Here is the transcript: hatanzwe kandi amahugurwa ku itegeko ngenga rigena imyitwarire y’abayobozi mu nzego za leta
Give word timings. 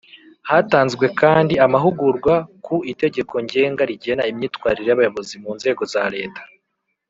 hatanzwe 0.49 1.05
kandi 1.21 1.53
amahugurwa 1.65 2.35
ku 2.65 2.75
itegeko 2.91 3.33
ngenga 3.45 3.81
rigena 3.89 4.23
imyitwarire 4.31 4.87
y’abayobozi 4.89 5.35
mu 5.43 5.51
nzego 5.57 5.83
za 5.95 6.05
leta 6.15 6.41